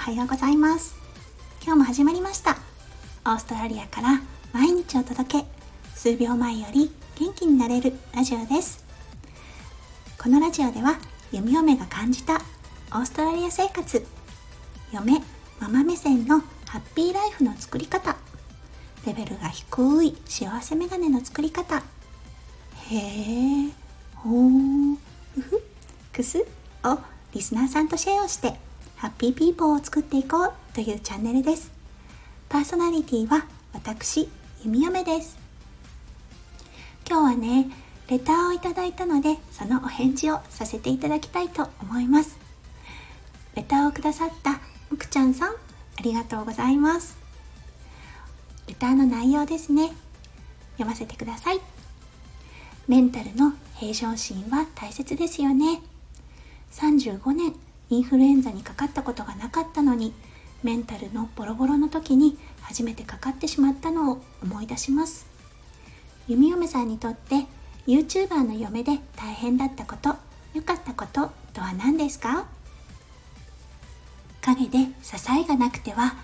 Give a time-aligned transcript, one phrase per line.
[0.00, 0.96] おはようございます。
[1.62, 2.56] 今日も始まりました。
[3.26, 5.44] オーストラリアから毎日お届け。
[5.94, 8.82] 数秒前より元気になれるラジオです。
[10.18, 10.96] このラジオでは
[11.32, 12.36] 弓嫁が感じた
[12.92, 14.06] オーストラリア生活。
[14.90, 15.20] 嫁
[15.60, 18.16] ママ目線のハッピーライフの作り方。
[19.06, 21.76] レベルが低い幸せメガネの作り方。
[21.76, 23.70] へえ
[24.14, 24.96] ほー
[25.34, 25.62] ふふ
[26.10, 26.46] くす
[26.84, 26.98] を
[27.34, 28.69] リスナーさんとシェアをして
[29.00, 31.72] ハッピーピーポーを作っていこうというチャンネルです。
[32.50, 34.28] パーソナリティは私
[34.62, 35.38] 弓嫁です。
[37.08, 37.70] 今日はね
[38.08, 42.38] レターをいただいたのでそのお返事をさせていただきたいと思います。
[43.54, 44.60] レターをくださった
[44.90, 45.56] むくちゃんさんあ
[46.02, 47.16] りがとうございます。
[48.68, 49.92] レターの内容ですね。
[50.72, 51.60] 読ませてください。
[52.86, 55.80] メンタルの平常心は大切ですよね。
[56.72, 57.54] 35年
[57.90, 60.14] インフルエンザにかかったことがなかったのに
[60.62, 65.26] メンタルのボロボロの時に初めてかかってしまったのを思い出します。
[66.28, 67.46] 弓嫁さんにとって
[67.86, 70.14] YouTuber の嫁で大変だったこと
[70.54, 72.46] 良かったこととは何ですか？
[74.42, 76.14] 陰で支えがなくては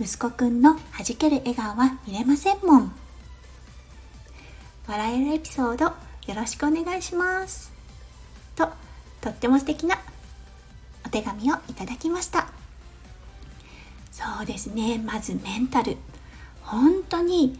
[0.00, 2.92] 息子くんの弾ける笑顔は見れませんもん。
[4.86, 5.94] 笑えるエピソードよ
[6.36, 7.72] ろしくお願いします。
[8.54, 8.68] と
[9.20, 9.98] とっても素敵な
[11.08, 12.48] お手紙をいただきました。
[14.12, 14.98] そうですね。
[14.98, 15.96] まずメンタル。
[16.60, 17.58] 本当に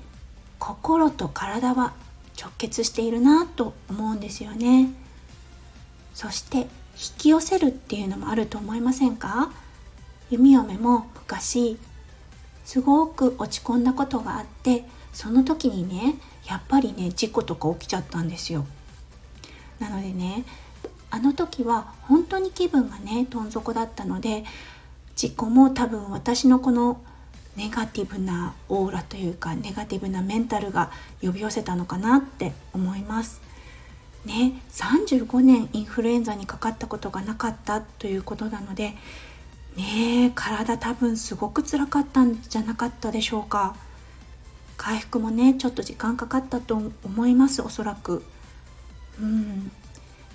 [0.58, 1.94] 心と体は
[2.38, 4.90] 直結しているなと思うんですよね。
[6.12, 6.66] そして引
[7.16, 9.50] き寄せるっていうのもあると思いませんか？
[10.28, 11.78] 弓嫁も昔
[12.66, 18.66] すごく落ち込んだことがあってその時にねやっぱりね事故とか起きちゃったんですよ。
[19.78, 20.44] なのでね
[21.10, 24.44] あの時は本当に気分がねどん底だったので
[25.16, 27.00] 事故も多分私のこの
[27.56, 33.40] ネガティブなオーラというかネガティブなメンタルが呼び寄せたのかなって思います。
[34.24, 38.94] ね35年インフルエンザにかかったことがなかったということなので
[39.76, 43.74] ね体多分すごく辛かったんじゃなかったでしょうか。
[44.76, 48.24] 回復もねちょっと時間かかったと思いますおそらく。
[49.20, 49.72] うん。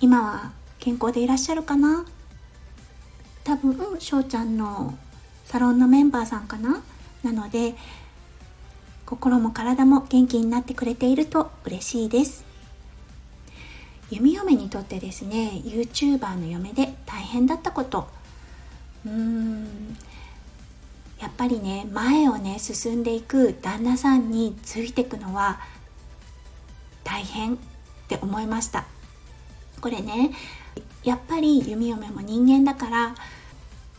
[0.00, 0.52] 今は
[0.84, 2.04] 健康でいらっしゃるかな？
[3.42, 4.92] 多分翔ちゃんの
[5.46, 6.82] サロンのメンバーさんかな？
[7.22, 7.74] なので
[9.06, 12.44] 心も体も元気になってくれていると嬉しいです。
[14.10, 18.06] 弓嫁にとってですね YouTuber の嫁で大変だったこと。
[19.06, 19.96] うーん。
[21.18, 25.60] やっぱりね前をね進んでいく旦那さんについていくのは
[27.04, 27.58] 大変っ
[28.08, 28.84] て思いました
[29.84, 30.30] これね
[31.02, 33.14] やっぱり弓嫁も人間だから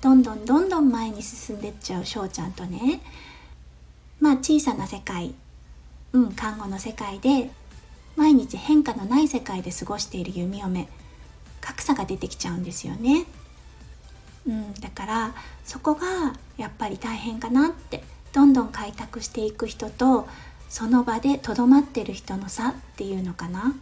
[0.01, 3.01] どんどんどんどん前に進んでっちゃう翔ちゃんとね。
[4.19, 5.35] まあ小さな世界
[6.13, 7.51] うん看護の世界で
[8.15, 10.87] 毎日変化のない世界で過ごしている弓嫁。
[11.61, 13.27] 格差が出てきちゃうんですよね。
[14.47, 15.35] うん、だから
[15.65, 18.03] そこがやっぱり大変かなって。
[18.33, 20.27] どんどん開拓していく人と
[20.67, 23.75] その場でとどまってる人の差っていうのかな。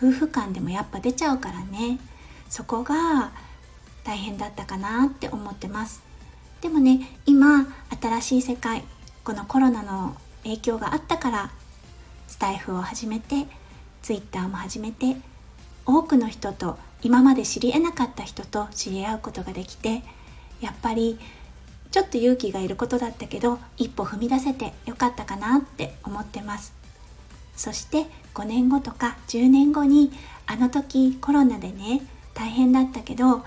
[0.00, 1.98] 夫婦間でもやっぱ出ちゃうからね。
[2.48, 3.30] そこが
[4.04, 6.02] 大変だったかなって思ってます。
[6.60, 7.66] でもね今
[8.00, 8.84] 新しい世界
[9.22, 11.50] このコロナの影響があったから
[12.26, 13.46] スタイフを始めて
[14.02, 15.16] ツイッターも始めて
[15.86, 20.02] 多くの人と今まで知り得なかった人と知り合うことができて
[20.60, 21.18] やっぱり
[21.90, 26.74] ちょっと勇気がいることだったけど一歩踏み出せてよかったかなって思ってます。
[27.58, 30.12] そして5年後とか10年後に
[30.46, 32.00] あの時コロナでね
[32.32, 33.44] 大変だったけど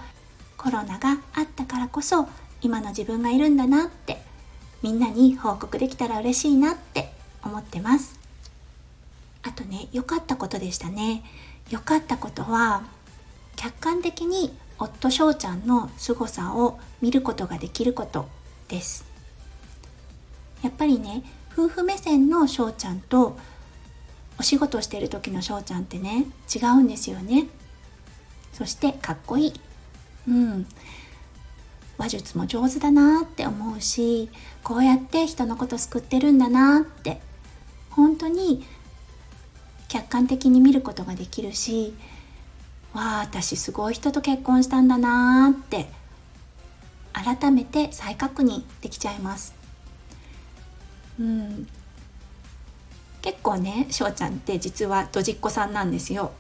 [0.57, 2.27] コロナがあったからこそ
[2.61, 4.21] 今の自分がいるんだなって
[4.83, 7.11] みんなに報告できたら嬉しいなって
[7.41, 8.19] 思ってます。
[9.43, 11.23] あとね良かったことでしたね。
[11.69, 12.83] 良かったことは
[13.55, 18.27] 客観的に夫翔ちゃんの凄さを見ることができること
[18.67, 19.05] です。
[20.61, 21.23] やっぱりね
[21.53, 23.37] 夫婦目線の翔ちゃんと
[24.41, 27.45] お仕事してる時の翔ちゃんってね違うんですよね。
[28.53, 29.53] そしてかっこいい。
[30.27, 30.65] うん。
[31.99, 34.31] 話術も上手だなって思うし
[34.63, 37.21] こうやって人のこと救ってるんだなって。
[37.91, 38.65] 本当に
[39.87, 41.93] 客観的に見ることができるし
[42.93, 45.85] わあ私すごい人と結婚したんだなって
[47.13, 49.53] 改めて再確認できちゃいます。
[51.19, 51.67] うん。
[53.21, 56.31] 結構ね翔ちゃんって実はドジっ子さんなんですよ。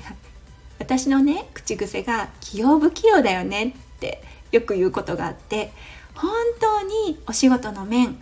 [0.78, 4.22] 私のね口癖が器用不器用だよねって
[4.52, 5.72] よく言うことがあって
[6.14, 8.18] 本当にお仕事の面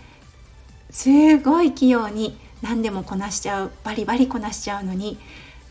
[0.90, 5.18] すごい器用に何でもこなしちゃうバリバリこなしちゃうのに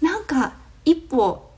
[0.01, 0.53] なんか
[0.85, 1.49] 一歩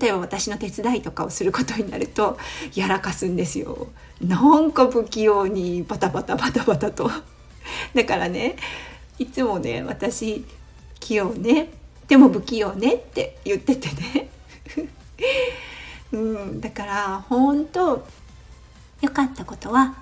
[0.00, 2.38] 例えば私の手伝いとかをすることになると
[2.74, 3.88] やらかすんですよ。
[4.20, 7.10] なんか不器用にバタバタバタバタと。
[7.94, 8.56] だからね
[9.18, 10.44] いつもね私
[11.00, 11.68] 器用ね
[12.08, 14.28] でも不器用ねって言っててね。
[16.12, 18.06] うんだから本当
[19.00, 19.96] 良かったことは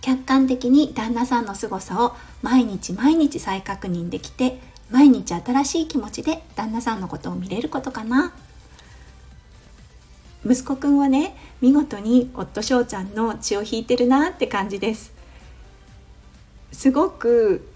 [0.00, 4.60] 客観的に旦那さんの凄さを毎日毎日再確認できて
[4.90, 8.32] 毎日新しい気持ちで旦那さんのことを見れることかな。
[10.44, 15.12] 息子くんはね見事に夫翔ちゃんの血を引いてるなって感じです。
[16.72, 17.68] すごく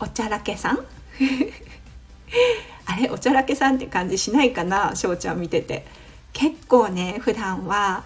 [0.00, 0.78] おちゃらけさん？
[2.86, 3.10] あれ？
[3.10, 4.96] おちゃらけさんって感じしないかな？
[4.96, 5.86] 翔ちゃん見てて。
[6.32, 8.04] 結構ね普段は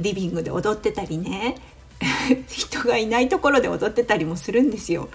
[0.00, 1.56] リビングで踊ってたりね。
[2.48, 5.08] 人がいないところで踊ってたりもするんですよ。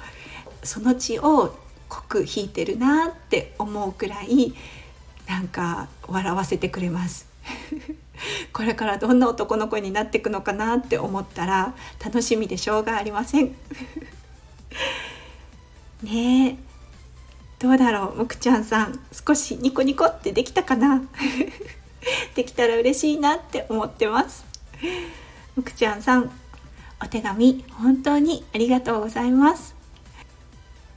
[0.63, 1.57] その血を
[1.89, 4.53] 濃く引いてるなって思うくらい
[5.27, 7.27] なんか笑わせてくれます。
[8.53, 11.73] これからどんな男の子になっていくのかなって思ったら
[12.03, 13.55] 楽しみでしょうがありません。
[16.03, 16.57] ねえ。
[17.59, 18.99] どうだろうむくちゃんさん。
[19.11, 21.01] 少しニコニコってできたかな？
[22.35, 24.45] できたら嬉しいなって思ってます。
[25.55, 26.31] むくちゃんさん
[27.03, 29.75] お手紙本当にありがとうございます。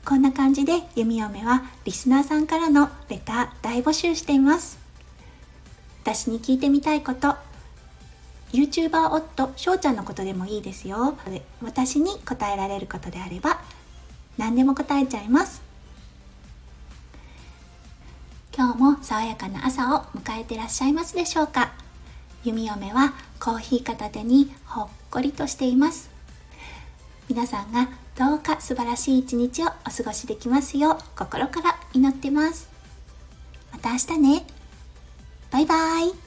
[0.05, 4.77] こんな感じで弓嫁はリスナーさんからのレター大募集しています。
[6.03, 7.35] 私に聞いてみたいこと。
[8.53, 11.17] YouTuber 夫翔ちゃんのことでもいいですよ。
[11.61, 13.59] 私に答えられることであれば
[14.37, 15.61] 何でも答えちゃいます。
[18.55, 21.73] 今日も爽やかな朝を迎えてらっしゃいますでしょうか。
[22.43, 26.09] 弓嫁はコーヒー片手にほっこりとしています。
[27.29, 32.69] 皆さんがどうか素晴らしい一日をお過ごしできますよう心から祈ってます。
[33.71, 34.45] また明日ね。
[35.51, 36.22] バイバイ。